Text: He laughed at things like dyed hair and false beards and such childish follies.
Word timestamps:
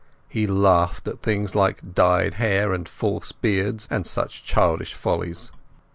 He 0.27 0.47
laughed 0.47 1.07
at 1.07 1.21
things 1.21 1.53
like 1.53 1.93
dyed 1.93 2.33
hair 2.33 2.73
and 2.73 2.89
false 2.89 3.31
beards 3.31 3.87
and 3.91 4.07
such 4.07 4.43
childish 4.43 4.95
follies. 4.95 5.51